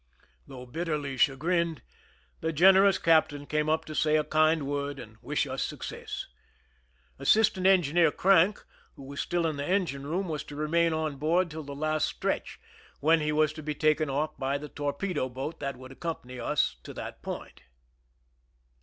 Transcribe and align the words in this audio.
Though 0.47 0.65
bitterly 0.65 1.15
chagrined, 1.15 1.83
the 2.39 2.51
generous 2.51 2.97
captain 2.97 3.45
came 3.45 3.69
up 3.69 3.85
to 3.85 3.93
say 3.93 4.15
a 4.17 4.23
kind 4.23 4.65
word 4.65 4.97
and 4.97 5.17
wish 5.21 5.45
us 5.45 5.61
success. 5.61 6.25
Assistant 7.19 7.67
Engineer 7.67 8.11
Crank, 8.11 8.65
who 8.95 9.03
was 9.03 9.21
still 9.21 9.45
in 9.45 9.57
the 9.57 9.63
engine 9.67 10.07
room, 10.07 10.27
was 10.27 10.43
to 10.45 10.55
remain 10.55 10.91
on 10.91 11.17
board 11.17 11.51
till 11.51 11.61
the 11.61 11.75
last 11.75 12.07
stretch, 12.07 12.59
when 12.99 13.21
he 13.21 13.31
was 13.31 13.53
to 13.53 13.61
be 13.61 13.75
taken 13.75 14.09
off 14.09 14.35
by 14.39 14.57
the 14.57 14.69
torpedo 14.69 15.29
boat 15.29 15.59
that 15.59 15.77
would 15.77 15.91
accompany 15.91 16.39
us 16.39 16.77
to 16.81 16.95
that 16.95 17.21
point. 17.21 17.61